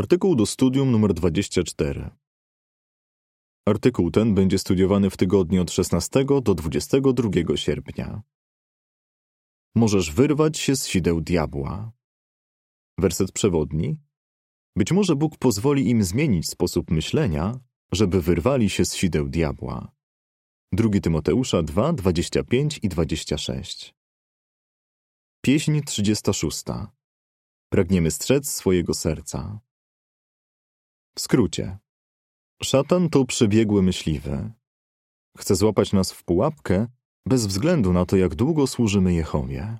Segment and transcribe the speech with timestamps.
[0.00, 2.10] Artykuł do studium numer 24.
[3.66, 8.22] Artykuł ten będzie studiowany w tygodniu od 16 do 22 sierpnia.
[9.74, 11.92] Możesz wyrwać się z sideł diabła.
[12.98, 13.96] Werset przewodni.
[14.76, 17.60] Być może Bóg pozwoli im zmienić sposób myślenia,
[17.92, 19.92] żeby wyrwali się z sideł diabła.
[20.72, 23.94] 2 Tymoteusza 2, 25 i 26.
[25.44, 26.64] Pieśń 36.
[27.70, 29.60] Pragniemy strzec swojego serca.
[31.20, 31.78] W skrócie.
[32.62, 34.50] Szatan to przebiegły myśliwy.
[35.38, 36.86] Chce złapać nas w pułapkę
[37.26, 39.78] bez względu na to, jak długo służymy Jehowie.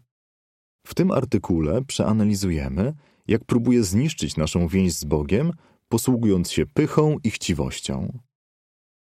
[0.87, 2.95] W tym artykule przeanalizujemy,
[3.29, 5.53] jak próbuje zniszczyć naszą więź z Bogiem,
[5.89, 8.19] posługując się pychą i chciwością.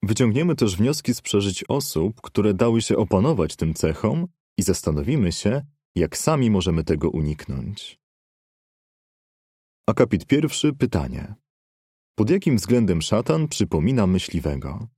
[0.02, 4.26] Wyciągniemy też wnioski z przeżyć osób, które dały się opanować tym cechom
[4.58, 5.62] i zastanowimy się,
[5.94, 8.00] jak sami możemy tego uniknąć.
[9.86, 11.34] Akapit pierwszy pytanie.
[12.14, 14.88] Pod jakim względem szatan przypomina myśliwego?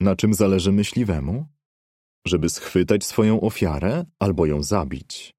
[0.00, 1.46] Na czym zależy myśliwemu?
[2.26, 5.34] Żeby schwytać swoją ofiarę albo ją zabić.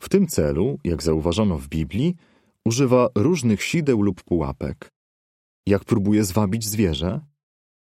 [0.00, 2.16] W tym celu, jak zauważono w Biblii,
[2.64, 4.92] używa różnych sideł lub pułapek.
[5.66, 7.20] Jak próbuje zwabić zwierzę?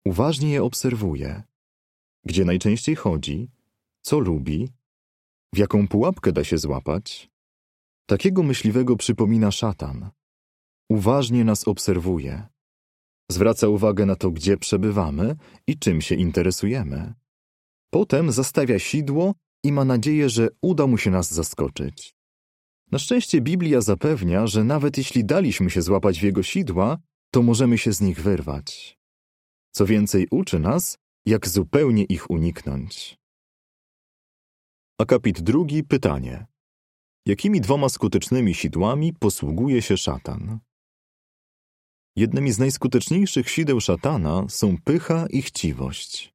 [0.05, 1.43] Uważnie je obserwuje.
[2.25, 3.49] Gdzie najczęściej chodzi?
[4.03, 4.69] Co lubi?
[5.55, 7.31] W jaką pułapkę da się złapać?
[8.07, 10.11] Takiego myśliwego przypomina szatan.
[10.91, 12.47] Uważnie nas obserwuje.
[13.31, 17.15] Zwraca uwagę na to, gdzie przebywamy i czym się interesujemy.
[17.91, 22.15] Potem zastawia sidło i ma nadzieję, że uda mu się nas zaskoczyć.
[22.93, 26.99] Na szczęście Biblia zapewnia, że nawet jeśli daliśmy się złapać w jego sidła,
[27.33, 28.99] to możemy się z nich wyrwać.
[29.73, 33.19] Co więcej, uczy nas, jak zupełnie ich uniknąć.
[34.99, 36.47] Akapit drugi, pytanie.
[37.27, 40.61] Jakimi dwoma skutecznymi sidłami posługuje się szatan?
[42.21, 46.35] Jednymi z najskuteczniejszych sideł szatana są pycha i chciwość.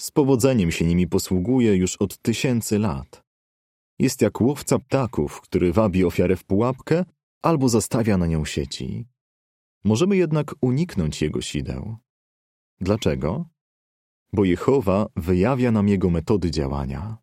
[0.00, 3.22] Z powodzeniem się nimi posługuje już od tysięcy lat.
[3.98, 7.04] Jest jak łowca ptaków, który wabi ofiarę w pułapkę
[7.42, 9.06] albo zastawia na nią sieci.
[9.84, 11.96] Możemy jednak uniknąć jego sideł.
[12.80, 13.44] Dlaczego?
[14.32, 17.16] Bo Jehowa wyjawia nam jego metody działania.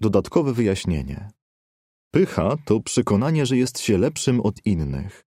[0.00, 1.30] Dodatkowe wyjaśnienie.
[2.10, 5.27] Pycha to przekonanie, że jest się lepszym od innych.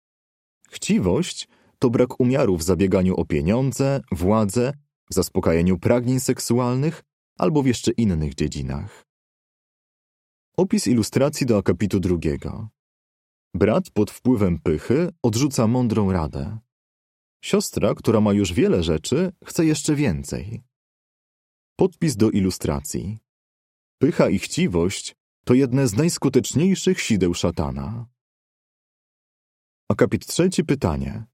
[0.72, 4.72] Chciwość to brak umiaru w zabieganiu o pieniądze, władzę,
[5.10, 7.04] zaspokajaniu pragnień seksualnych
[7.38, 9.04] albo w jeszcze innych dziedzinach.
[10.56, 12.68] Opis ilustracji do akapitu drugiego.
[13.54, 16.58] Brat pod wpływem pychy odrzuca mądrą radę.
[17.44, 20.62] Siostra, która ma już wiele rzeczy, chce jeszcze więcej.
[21.76, 23.18] Podpis do ilustracji.
[23.98, 28.11] Pycha i chciwość to jedne z najskuteczniejszych sideł szatana.
[29.92, 31.24] Akapit trzeci pytanie.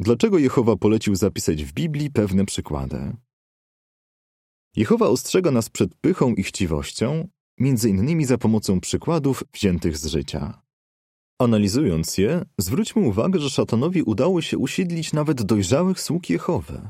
[0.00, 3.16] Dlaczego Jehowa polecił zapisać w Biblii pewne przykłady?
[4.76, 7.28] Jehowa ostrzega nas przed pychą i chciwością,
[7.58, 10.62] między innymi za pomocą przykładów wziętych z życia.
[11.38, 16.88] Analizując je, zwróćmy uwagę, że szatanowi udało się usiedlić nawet dojrzałych sług Jehowy.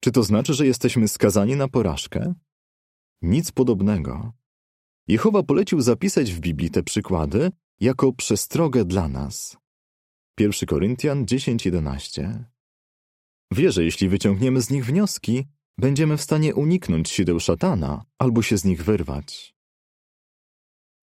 [0.00, 2.34] Czy to znaczy, że jesteśmy skazani na porażkę?
[3.22, 4.32] Nic podobnego.
[5.08, 7.50] Jehowa polecił zapisać w Biblii te przykłady
[7.80, 9.59] jako przestrogę dla nas.
[10.38, 12.44] 1 Koryntian 10:11.
[13.50, 15.46] Wie, że jeśli wyciągniemy z nich wnioski,
[15.78, 19.54] będziemy w stanie uniknąć sideł szatana albo się z nich wyrwać.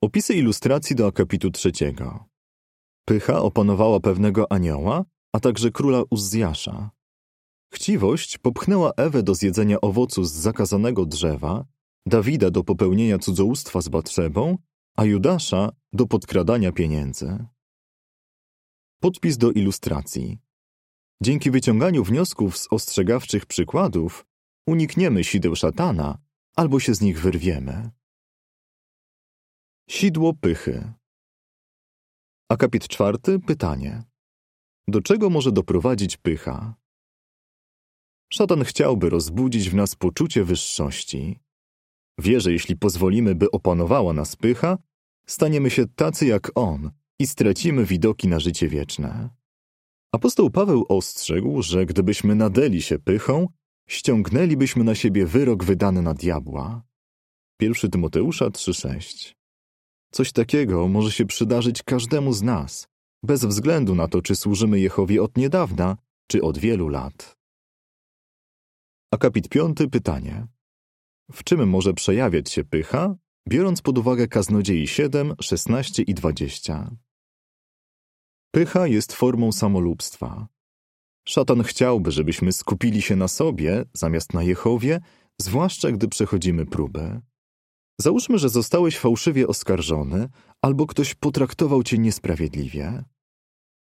[0.02, 2.26] Opisy ilustracji do akapitu trzeciego.
[3.06, 6.92] Pycha opanowała pewnego anioła, a także króla Uzjasza.
[7.74, 11.66] Chciwość popchnęła Ewę do zjedzenia owocu z zakazanego drzewa,
[12.06, 14.58] Dawida do popełnienia cudzołóstwa z Batrzebą,
[14.96, 17.46] a Judasza do podkradania pieniędzy.
[19.00, 20.38] Podpis do ilustracji.
[21.22, 24.26] Dzięki wyciąganiu wniosków z ostrzegawczych przykładów
[24.68, 26.18] unikniemy sideł szatana
[26.56, 27.92] albo się z nich wyrwiemy.
[29.90, 30.94] Sidło pychy.
[32.50, 33.40] Akapit czwarty.
[33.40, 34.04] Pytanie.
[34.88, 36.76] Do czego może doprowadzić pycha?
[38.34, 41.40] Szatan chciałby rozbudzić w nas poczucie wyższości.
[42.18, 44.78] Wie, że jeśli pozwolimy, by opanowała nas pycha,
[45.28, 49.30] staniemy się tacy jak on i stracimy widoki na życie wieczne.
[50.12, 53.48] Apostoł Paweł ostrzegł, że gdybyśmy nadeli się pychą,
[53.90, 56.84] ściągnęlibyśmy na siebie wyrok wydany na diabła.
[57.62, 59.34] 1 Tymoteusza 3,6
[60.12, 62.88] Coś takiego może się przydarzyć każdemu z nas,
[63.24, 65.98] bez względu na to, czy służymy Jehowie od niedawna,
[66.28, 67.38] czy od wielu lat.
[69.12, 70.48] Akapit piąty pytanie.
[71.32, 73.16] W czym może przejawiać się pycha,
[73.50, 76.92] biorąc pod uwagę kaznodziei 7, 16 i 20?
[78.58, 80.48] Pycha jest formą samolubstwa.
[81.28, 85.02] Szatan chciałby, żebyśmy skupili się na sobie zamiast na Jehowie,
[85.38, 87.22] zwłaszcza gdy przechodzimy próbę.
[88.02, 90.30] Załóżmy, że zostałeś fałszywie oskarżony,
[90.62, 93.04] albo ktoś potraktował cię niesprawiedliwie.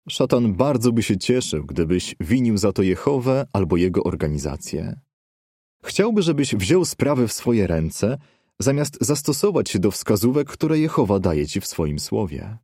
[0.09, 4.99] Szatan bardzo by się cieszył, gdybyś winił za to Jehowę albo jego organizację.
[5.83, 8.17] Chciałby, żebyś wziął sprawę w swoje ręce,
[8.59, 12.57] zamiast zastosować się do wskazówek, które Jehowa daje ci w swoim słowie.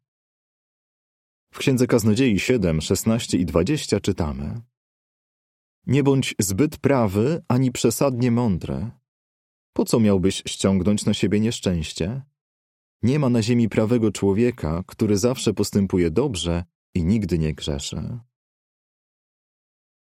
[1.54, 4.62] W Księdze Kaznodziei 7, 16 i 20 czytamy
[5.88, 8.92] Nie bądź zbyt prawy, ani przesadnie mądry.
[9.74, 12.22] Po co miałbyś ściągnąć na siebie nieszczęście?
[13.02, 16.64] Nie ma na ziemi prawego człowieka, który zawsze postępuje dobrze
[16.96, 18.20] i nigdy nie grzeszy.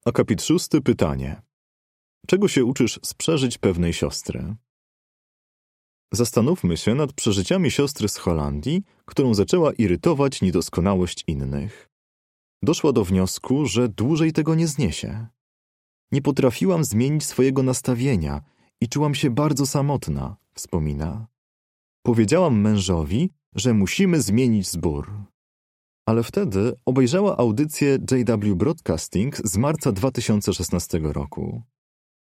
[0.04, 1.42] Akapit szósty pytanie.
[2.26, 4.56] Czego się uczysz z przeżyć pewnej siostry?
[6.12, 11.88] Zastanówmy się nad przeżyciami siostry z Holandii, którą zaczęła irytować niedoskonałość innych.
[12.62, 15.26] Doszła do wniosku, że dłużej tego nie zniesie.
[16.12, 18.42] Nie potrafiłam zmienić swojego nastawienia
[18.80, 21.26] i czułam się bardzo samotna, wspomina.
[22.02, 25.12] Powiedziałam mężowi, że musimy zmienić zbór.
[26.06, 31.62] Ale wtedy obejrzała audycję JW Broadcasting z marca 2016 roku.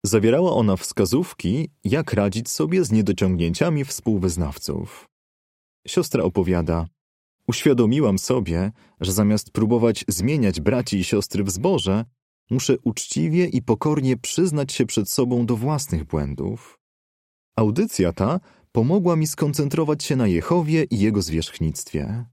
[0.05, 5.09] Zawierała ona wskazówki, jak radzić sobie z niedociągnięciami współwyznawców.
[5.87, 6.87] Siostra opowiada:
[7.49, 12.05] Uświadomiłam sobie, że zamiast próbować zmieniać braci i siostry w zborze,
[12.51, 16.79] muszę uczciwie i pokornie przyznać się przed sobą do własnych błędów.
[17.57, 18.41] Audycja ta
[18.73, 22.25] pomogła mi skoncentrować się na Jehowie i jego zwierzchnictwie.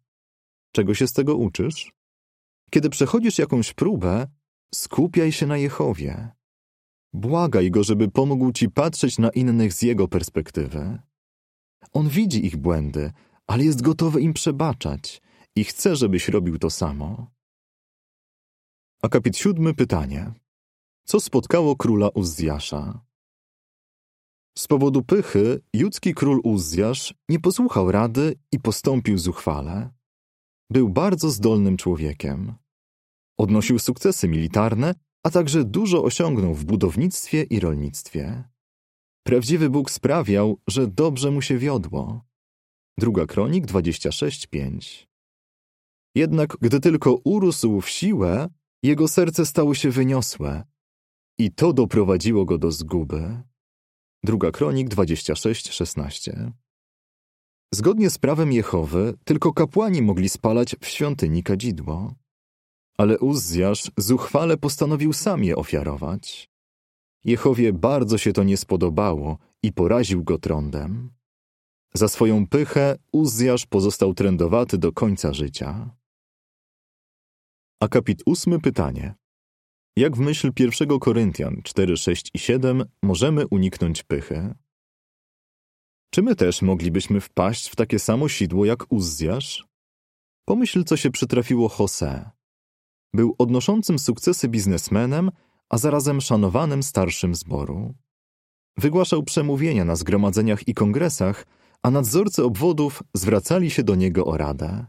[0.72, 1.94] Czego się z tego uczysz?
[2.72, 4.28] Kiedy przechodzisz jakąś próbę,
[4.76, 6.39] skupiaj się na Jehowie.
[7.14, 11.00] Błagaj go, żeby pomógł ci patrzeć na innych z jego perspektywy.
[11.94, 13.12] On widzi ich błędy,
[13.48, 15.22] ale jest gotowy im przebaczać
[15.56, 17.32] i chce, żebyś robił to samo.
[19.02, 20.34] Akapit siódmy pytanie.
[21.04, 23.06] Co spotkało króla Uzjasza?
[24.58, 29.90] Z powodu pychy judzki król Uzjasz nie posłuchał rady i postąpił zuchwale.
[30.70, 32.54] Był bardzo zdolnym człowiekiem.
[33.38, 38.44] Odnosił sukcesy militarne, a także dużo osiągnął w budownictwie i rolnictwie.
[39.24, 42.22] Prawdziwy Bóg sprawiał, że dobrze mu się wiodło.
[42.98, 45.08] Druga Kronik 26:5.
[46.16, 48.50] Jednak gdy tylko urósł w siłę,
[48.84, 50.64] jego serce stało się wyniosłe
[51.40, 53.42] i to doprowadziło go do zguby.
[54.24, 56.52] Druga Kronik 26:16.
[57.74, 62.16] Zgodnie z prawem Jehowy, tylko kapłani mogli spalać w świątyni kadzidło.
[63.00, 66.50] Ale Uzjasz zuchwale postanowił sam je ofiarować.
[67.26, 71.12] Jehowie bardzo się to nie spodobało i poraził go trądem.
[71.94, 75.96] Za swoją pychę Uzjasz pozostał trędowaty do końca życia.
[77.82, 79.16] Akapit ósmy pytanie.
[79.96, 84.56] Jak w myśl 1 Koryntian 4, 6 i 7 możemy uniknąć pychy?
[86.14, 89.68] Czy my też moglibyśmy wpaść w takie samo sidło jak Uzjasz?
[90.46, 92.39] Pomyśl, co się przytrafiło Jose.
[93.14, 95.32] Był odnoszącym sukcesy biznesmenem,
[95.70, 97.94] a zarazem szanowanym starszym zboru.
[98.78, 101.46] Wygłaszał przemówienia na zgromadzeniach i kongresach,
[101.84, 104.86] a nadzorcy obwodów zwracali się do niego o radę.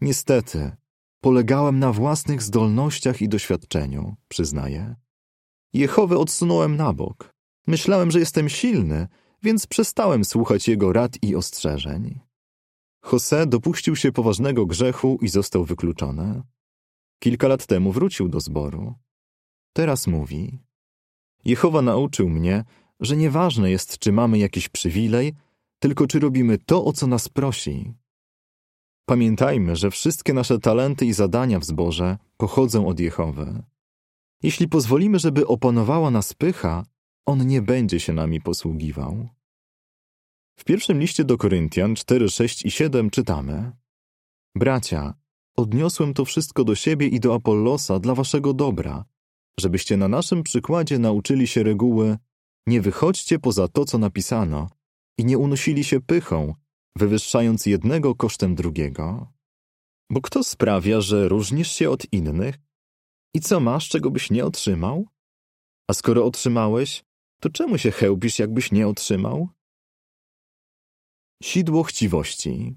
[0.00, 0.72] Niestety,
[1.20, 4.96] polegałem na własnych zdolnościach i doświadczeniu, przyznaję.
[5.72, 7.34] Jehowę odsunąłem na bok.
[7.66, 9.08] Myślałem, że jestem silny,
[9.42, 12.20] więc przestałem słuchać jego rad i ostrzeżeń.
[13.12, 16.42] Jose dopuścił się poważnego grzechu i został wykluczony.
[17.18, 18.94] Kilka lat temu wrócił do zboru.
[19.72, 20.58] Teraz mówi:
[21.44, 22.64] Jehowa nauczył mnie,
[23.00, 25.34] że nieważne jest, czy mamy jakiś przywilej,
[25.78, 27.94] tylko czy robimy to, o co nas prosi.
[29.08, 33.62] Pamiętajmy, że wszystkie nasze talenty i zadania w zborze pochodzą od Jehowy.
[34.42, 36.86] Jeśli pozwolimy, żeby opanowała nas pycha,
[37.26, 39.28] on nie będzie się nami posługiwał.
[40.58, 43.72] W pierwszym liście do Koryntian 4, 6 i 7 czytamy:
[44.54, 45.14] Bracia,
[45.56, 49.04] odniosłem to wszystko do siebie i do Apollosa dla waszego dobra,
[49.60, 52.18] żebyście na naszym przykładzie nauczyli się reguły:
[52.66, 54.68] nie wychodźcie poza to, co napisano,
[55.18, 56.54] i nie unosili się pychą,
[56.96, 59.32] wywyższając jednego kosztem drugiego.
[60.10, 62.58] Bo kto sprawia, że różnisz się od innych?
[63.34, 65.06] I co masz, czego byś nie otrzymał?
[65.90, 67.04] A skoro otrzymałeś,
[67.40, 69.48] to czemu się chełpisz, jakbyś nie otrzymał?
[71.42, 72.76] Sidło chciwości.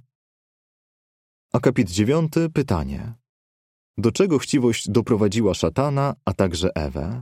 [1.54, 3.14] Akapit dziewiąty, pytanie.
[3.98, 7.22] Do czego chciwość doprowadziła szatana, a także Ewę?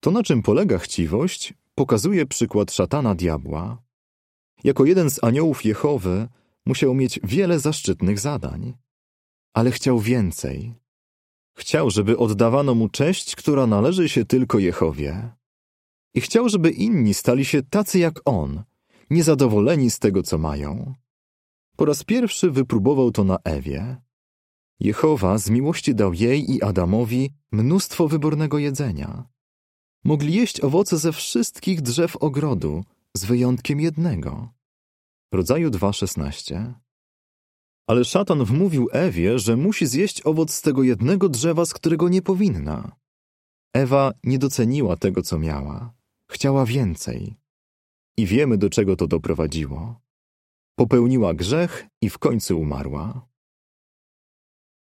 [0.00, 3.82] To, na czym polega chciwość, pokazuje przykład szatana diabła.
[4.64, 6.28] Jako jeden z aniołów Jehowy
[6.66, 8.74] musiał mieć wiele zaszczytnych zadań.
[9.54, 10.74] ale chciał więcej.
[11.56, 15.30] Chciał, żeby oddawano mu cześć, która należy się tylko Jehowie.
[16.14, 18.62] I chciał, żeby inni stali się tacy jak on,
[19.10, 20.94] niezadowoleni z tego, co mają.
[21.76, 23.96] Po raz pierwszy wypróbował to na Ewie.
[24.80, 29.24] Jehowa z miłości dał jej i Adamowi mnóstwo wybornego jedzenia.
[30.04, 32.84] Mogli jeść owoce ze wszystkich drzew ogrodu,
[33.16, 34.48] z wyjątkiem jednego.
[35.32, 36.72] Rodzaju 2.16
[37.86, 42.22] Ale szatan wmówił Ewie, że musi zjeść owoc z tego jednego drzewa, z którego nie
[42.22, 42.96] powinna.
[43.74, 45.94] Ewa nie doceniła tego, co miała.
[46.30, 47.36] Chciała więcej.
[48.16, 50.00] I wiemy, do czego to doprowadziło.
[50.78, 53.28] Popełniła grzech i w końcu umarła.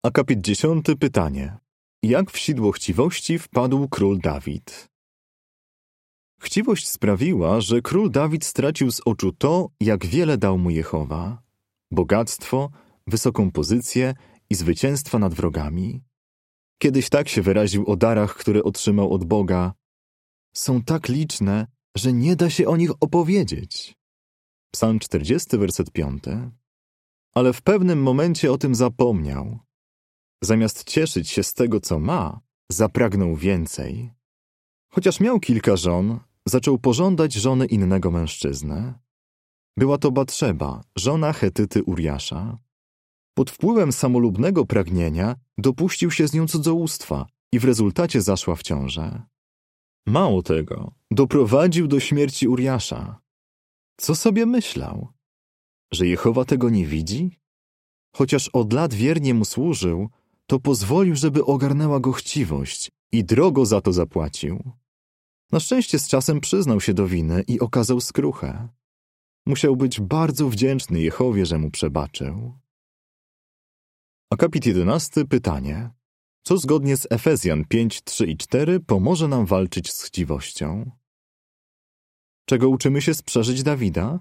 [0.05, 1.59] Akapit dziesiąty pytanie.
[2.03, 4.89] Jak w sidło chciwości wpadł król Dawid?
[6.41, 11.49] Chciwość sprawiła, że król Dawid stracił z oczu to, jak wiele dał mu Jehowa
[11.91, 12.71] bogactwo,
[13.07, 14.15] wysoką pozycję
[14.51, 16.03] i zwycięstwa nad wrogami.
[16.83, 19.73] Kiedyś tak się wyraził o darach, które otrzymał od Boga.
[20.55, 21.67] Są tak liczne,
[21.97, 23.98] że nie da się o nich opowiedzieć.
[24.71, 26.23] Psalm 40, werset 5.
[27.35, 29.59] Ale w pewnym momencie o tym zapomniał.
[30.43, 34.11] Zamiast cieszyć się z tego, co ma, zapragnął więcej.
[34.93, 38.95] Chociaż miał kilka żon, zaczął pożądać żony innego mężczyzny.
[39.77, 42.59] Była to Batrzeba, żona Hetyty Uriasza.
[43.35, 49.23] Pod wpływem samolubnego pragnienia dopuścił się z nią cudzołóstwa i w rezultacie zaszła w ciążę.
[50.07, 53.21] Mało tego, doprowadził do śmierci Uriasza.
[54.01, 55.09] Co sobie myślał?
[55.93, 57.39] Że Jehowa tego nie widzi?
[58.17, 60.09] Chociaż od lat wiernie mu służył,
[60.47, 64.73] to pozwolił, żeby ogarnęła go chciwość i drogo za to zapłacił.
[65.53, 68.69] Na szczęście z czasem przyznał się do winy i okazał skruchę.
[69.47, 72.59] Musiał być bardzo wdzięczny Jehowie, że mu przebaczył.
[74.31, 75.25] Akapit 11.
[75.25, 75.91] Pytanie.
[76.43, 80.98] Co zgodnie z Efezjan 5, 3 i 4 pomoże nam walczyć z chciwością?
[82.49, 84.21] Czego uczymy się sprzeżyć Dawida?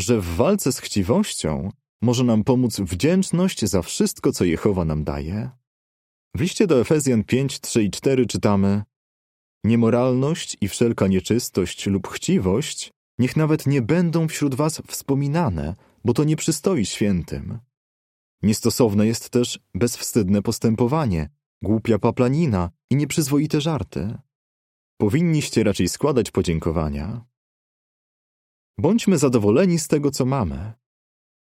[0.00, 1.70] Że w walce z chciwością
[2.02, 5.50] może nam pomóc wdzięczność za wszystko, co Jehowa nam daje.
[6.36, 8.82] W liście do Efezjan 5, 3 i 4 czytamy
[9.64, 15.74] Niemoralność i wszelka nieczystość lub chciwość niech nawet nie będą wśród was wspominane,
[16.04, 17.58] bo to nie przystoi świętym.
[18.42, 21.30] Niestosowne jest też bezwstydne postępowanie,
[21.62, 24.18] głupia paplanina i nieprzyzwoite żarty.
[25.00, 27.24] Powinniście raczej składać podziękowania.
[28.78, 30.72] Bądźmy zadowoleni z tego, co mamy.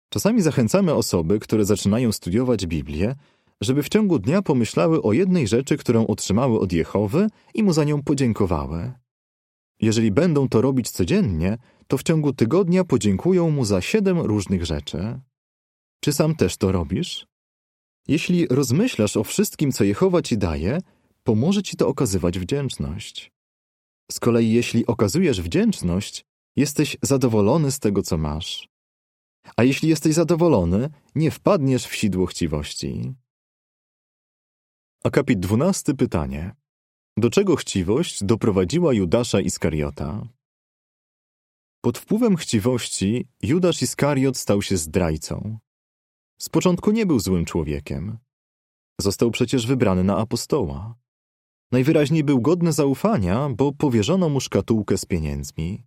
[0.08, 3.14] Czasami zachęcamy osoby, które zaczynają studiować Biblię,
[3.60, 7.84] żeby w ciągu dnia pomyślały o jednej rzeczy, którą otrzymały od Jehowy i mu za
[7.84, 8.92] nią podziękowały.
[9.80, 15.20] Jeżeli będą to robić codziennie, to w ciągu tygodnia podziękują mu za siedem różnych rzeczy.
[16.00, 17.26] Czy sam też to robisz?
[18.08, 20.78] Jeśli rozmyślasz o wszystkim, co Jehowa ci daje,
[21.22, 23.32] pomoże ci to okazywać wdzięczność.
[24.12, 26.24] Z kolei, jeśli okazujesz wdzięczność,
[26.56, 28.68] jesteś zadowolony z tego, co masz.
[29.56, 33.14] A jeśli jesteś zadowolony, nie wpadniesz w sidło chciwości.
[35.04, 36.54] Akapit 12 pytanie.
[37.16, 40.28] Do czego chciwość doprowadziła Judasza Iskariota?
[41.80, 45.58] Pod wpływem chciwości Judasz Iskariot stał się zdrajcą.
[46.38, 48.18] Z początku nie był złym człowiekiem.
[49.00, 50.94] Został przecież wybrany na apostoła.
[51.72, 55.84] Najwyraźniej był godny zaufania, bo powierzono mu szkatułkę z pieniędzmi.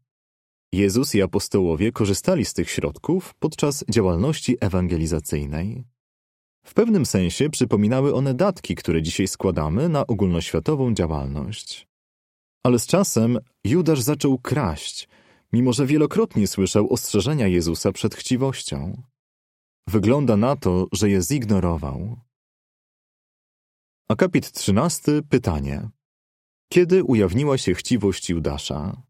[0.74, 5.84] Jezus i apostołowie korzystali z tych środków podczas działalności ewangelizacyjnej.
[6.66, 11.88] W pewnym sensie przypominały one datki, które dzisiaj składamy na ogólnoświatową działalność.
[12.64, 15.08] Ale z czasem Judasz zaczął kraść,
[15.54, 19.02] mimo że wielokrotnie słyszał ostrzeżenia Jezusa przed chciwością.
[19.88, 22.18] Wygląda na to, że je zignorował.
[24.10, 25.22] Akapit 13.
[25.30, 25.90] Pytanie.
[26.70, 29.07] Kiedy ujawniła się chciwość Judasza?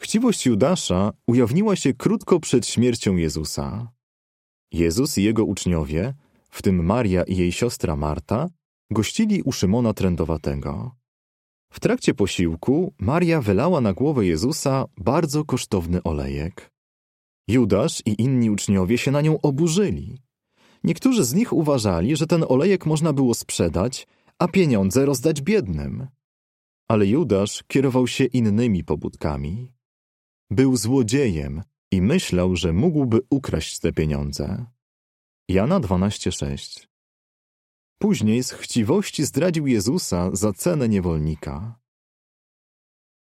[0.00, 3.88] Chciwość Judasza ujawniła się krótko przed śmiercią Jezusa.
[4.72, 6.14] Jezus i jego uczniowie,
[6.50, 8.48] w tym Maria i jej siostra Marta,
[8.90, 10.90] gościli u Szymona Trędowatego.
[11.72, 16.70] W trakcie posiłku Maria wylała na głowę Jezusa bardzo kosztowny olejek.
[17.48, 20.18] Judasz i inni uczniowie się na nią oburzyli.
[20.84, 24.06] Niektórzy z nich uważali, że ten olejek można było sprzedać,
[24.38, 26.06] a pieniądze rozdać biednym.
[26.88, 29.77] Ale Judasz kierował się innymi pobudkami.
[30.50, 31.62] Był złodziejem
[31.92, 34.66] i myślał, że mógłby ukraść te pieniądze.
[35.48, 36.88] Jana 12:6
[37.98, 41.80] Później z chciwości zdradził Jezusa za cenę niewolnika.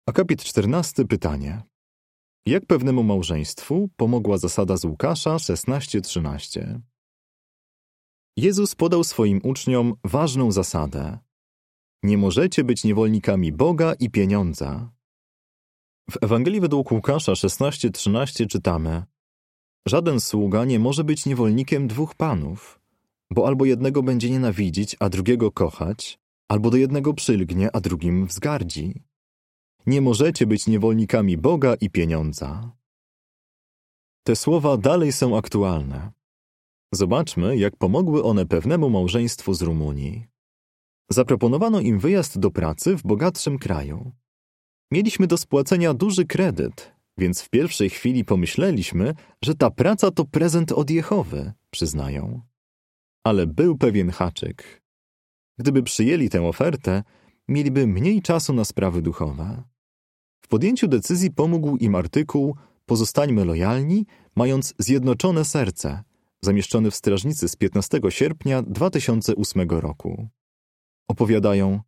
[0.07, 1.63] Akapit 14 pytanie.
[2.45, 6.81] Jak pewnemu małżeństwu pomogła zasada z Łukasza 16:13?
[8.37, 11.19] Jezus podał swoim uczniom ważną zasadę.
[12.03, 14.94] Nie możecie być niewolnikami Boga i pieniądza.
[16.11, 19.03] W Ewangelii według Łukasza 16:13 czytamy:
[19.87, 22.79] Żaden sługa nie może być niewolnikiem dwóch panów,
[23.31, 29.03] bo albo jednego będzie nienawidzić, a drugiego kochać, albo do jednego przylgnie, a drugim wzgardzi.
[29.85, 32.71] Nie możecie być niewolnikami Boga i pieniądza.
[34.23, 36.11] Te słowa dalej są aktualne.
[36.93, 40.27] Zobaczmy, jak pomogły one pewnemu małżeństwu z Rumunii.
[41.09, 44.11] Zaproponowano im wyjazd do pracy w bogatszym kraju.
[44.91, 50.71] Mieliśmy do spłacenia duży kredyt, więc w pierwszej chwili pomyśleliśmy, że ta praca to prezent
[50.71, 52.41] od Jehowy, przyznają.
[53.23, 54.83] Ale był pewien haczyk.
[55.59, 57.03] Gdyby przyjęli tę ofertę,
[57.47, 59.63] mieliby mniej czasu na sprawy duchowe.
[60.41, 66.03] W podjęciu decyzji pomógł im artykuł Pozostańmy lojalni, mając zjednoczone serce,
[66.41, 70.27] zamieszczony w strażnicy z 15 sierpnia 2008 roku.
[71.07, 71.79] Opowiadają,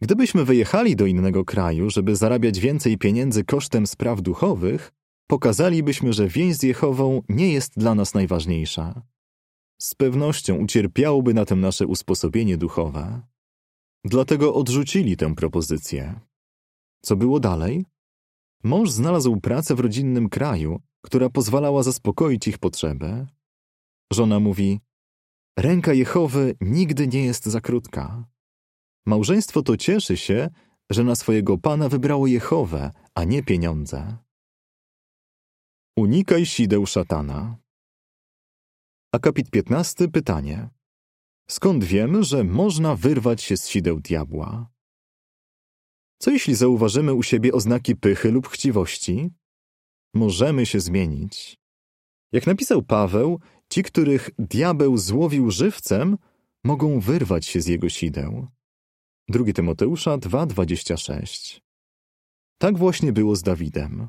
[0.00, 4.92] gdybyśmy wyjechali do innego kraju, żeby zarabiać więcej pieniędzy kosztem spraw duchowych,
[5.26, 9.02] pokazalibyśmy, że więź z Jehową nie jest dla nas najważniejsza.
[9.80, 13.22] Z pewnością ucierpiałoby na tym nasze usposobienie duchowe.
[14.04, 16.20] Dlatego odrzucili tę propozycję.
[17.02, 17.84] Co było dalej?
[18.64, 23.26] Mąż znalazł pracę w rodzinnym kraju, która pozwalała zaspokoić ich potrzeby.
[24.12, 24.80] Żona mówi:
[25.58, 28.24] Ręka Jehowy nigdy nie jest za krótka.
[29.06, 30.50] Małżeństwo to cieszy się,
[30.90, 34.16] że na swojego pana wybrało Jehowę, a nie pieniądze.
[35.96, 37.56] Unikaj sideł szatana.
[39.12, 40.68] Akapit 15 pytanie.
[41.50, 44.70] Skąd wiemy, że można wyrwać się z sideł diabła?
[46.18, 49.30] Co jeśli zauważymy u siebie oznaki pychy lub chciwości?
[50.14, 51.58] Możemy się zmienić.
[52.32, 56.18] Jak napisał Paweł, ci, których diabeł złowił żywcem,
[56.64, 58.46] mogą wyrwać się z jego sideł.
[59.28, 61.60] 2 Tymoteusza 2:26.
[62.58, 64.08] Tak właśnie było z Dawidem.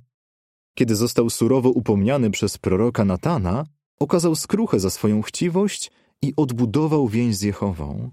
[0.78, 3.66] Kiedy został surowo upomniany przez proroka Natana,
[4.00, 5.92] okazał skruchę za swoją chciwość
[6.22, 8.12] i odbudował więź z Jehową.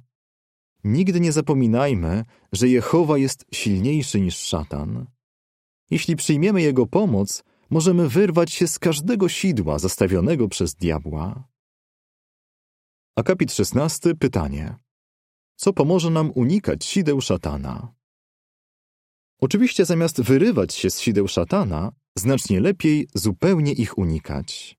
[0.85, 5.07] Nigdy nie zapominajmy, że Jehowa jest silniejszy niż szatan.
[5.90, 11.48] Jeśli przyjmiemy Jego pomoc, możemy wyrwać się z każdego sidła zastawionego przez diabła.
[13.16, 14.14] Akapit 16.
[14.14, 14.84] Pytanie.
[15.64, 17.94] Co pomoże nam unikać sideł szatana?
[19.40, 24.79] Oczywiście zamiast wyrywać się z sideł szatana, znacznie lepiej zupełnie ich unikać.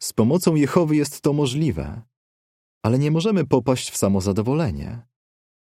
[0.00, 2.02] Z pomocą Jehowy jest to możliwe,
[2.82, 5.06] ale nie możemy popaść w samozadowolenie.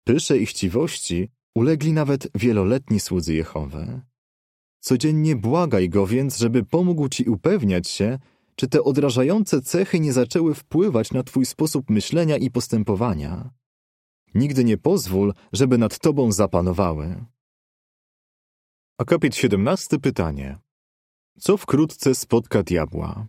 [0.03, 4.01] Pysze i chciwości ulegli nawet wieloletni słudzy Jehowy.
[4.79, 8.19] Codziennie błagaj go więc, żeby pomógł ci upewniać się,
[8.55, 13.62] czy te odrażające cechy nie zaczęły wpływać na twój sposób myślenia i postępowania.
[14.35, 17.25] Nigdy nie pozwól, żeby nad tobą zapanowały.
[18.97, 20.57] Akapit 17 pytanie.
[21.39, 23.27] Co wkrótce spotka diabła?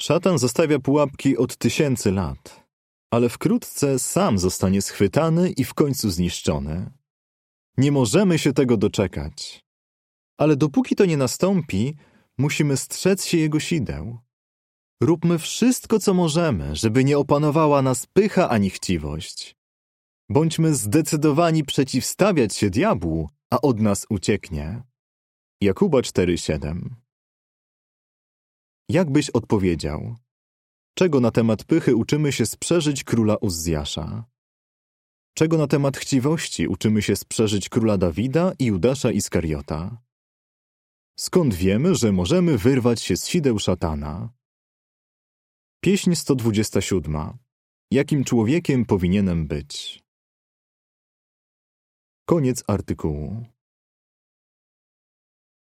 [0.00, 2.66] Szatan zostawia pułapki od tysięcy lat,
[3.10, 6.90] ale wkrótce sam zostanie schwytany i w końcu zniszczony.
[7.76, 9.64] Nie możemy się tego doczekać.
[10.38, 11.96] Ale dopóki to nie nastąpi,
[12.38, 14.18] musimy strzec się jego sideł.
[15.02, 19.56] Róbmy wszystko, co możemy, żeby nie opanowała nas pycha ani chciwość.
[20.28, 24.82] Bądźmy zdecydowani przeciwstawiać się diabłu, a od nas ucieknie.
[25.60, 26.88] Jakuba 4:7
[28.88, 30.16] Jak byś odpowiedział?
[30.94, 34.24] Czego na temat pychy uczymy się sprzeżyć króla Uzjasza?
[35.34, 40.02] Czego na temat chciwości uczymy się sprzeżyć króla Dawida i Judasza Iskariota?
[41.18, 44.41] Skąd wiemy, że możemy wyrwać się z sideł szatana?
[45.84, 47.38] Pieśń 127.
[47.90, 50.02] Jakim człowiekiem powinienem być?
[52.24, 53.46] Koniec artykułu.